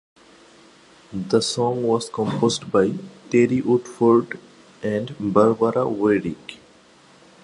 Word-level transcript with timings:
The 1.13 1.41
song 1.43 1.83
was 1.83 2.09
composed 2.09 2.71
by 2.71 2.93
Terry 3.29 3.61
Woodford 3.61 4.39
and 4.81 5.15
Barbara 5.19 5.85
Wyrick. 5.87 6.57